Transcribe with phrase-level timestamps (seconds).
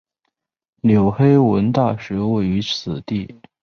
[0.81, 3.39] 纽黑文大学位于此地。